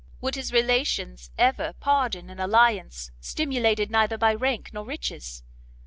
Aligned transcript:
Would 0.19 0.33
his 0.33 0.51
relations 0.51 1.29
ever 1.37 1.73
pardon 1.79 2.31
an 2.31 2.39
alliance 2.39 3.11
stimulated 3.19 3.91
neither 3.91 4.17
by 4.17 4.33
rank 4.33 4.71
nor 4.73 4.83
riches? 4.83 5.43